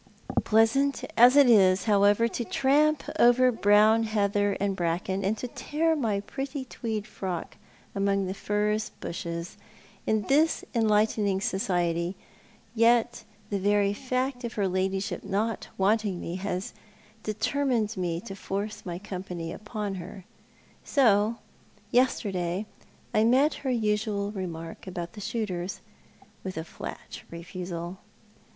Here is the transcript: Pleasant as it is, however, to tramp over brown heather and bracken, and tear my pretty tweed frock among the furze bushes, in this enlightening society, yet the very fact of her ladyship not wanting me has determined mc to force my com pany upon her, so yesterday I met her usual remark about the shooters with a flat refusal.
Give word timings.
Pleasant 0.43 1.03
as 1.15 1.35
it 1.35 1.47
is, 1.47 1.83
however, 1.83 2.27
to 2.27 2.43
tramp 2.43 3.03
over 3.19 3.51
brown 3.51 4.01
heather 4.01 4.53
and 4.59 4.75
bracken, 4.75 5.23
and 5.23 5.37
tear 5.37 5.95
my 5.95 6.21
pretty 6.21 6.65
tweed 6.65 7.05
frock 7.05 7.55
among 7.93 8.25
the 8.25 8.33
furze 8.33 8.89
bushes, 8.99 9.57
in 10.07 10.23
this 10.23 10.65
enlightening 10.73 11.39
society, 11.39 12.15
yet 12.73 13.25
the 13.51 13.59
very 13.59 13.93
fact 13.93 14.43
of 14.43 14.53
her 14.53 14.67
ladyship 14.67 15.23
not 15.23 15.67
wanting 15.77 16.19
me 16.19 16.37
has 16.37 16.73
determined 17.21 17.95
mc 17.95 18.21
to 18.25 18.35
force 18.35 18.83
my 18.83 18.97
com 18.97 19.23
pany 19.23 19.53
upon 19.53 19.93
her, 20.01 20.25
so 20.83 21.35
yesterday 21.91 22.65
I 23.13 23.23
met 23.23 23.53
her 23.61 23.69
usual 23.69 24.31
remark 24.31 24.87
about 24.87 25.13
the 25.13 25.21
shooters 25.21 25.79
with 26.43 26.57
a 26.57 26.63
flat 26.63 27.21
refusal. 27.29 27.99